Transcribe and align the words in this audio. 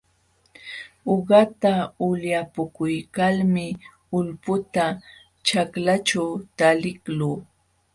Uqata 1.13 1.73
ulyapakuykalmi 2.07 3.65
ulputa 4.17 4.85
ćhaklaćhu 5.45 6.23
taliqluu. 6.57 7.37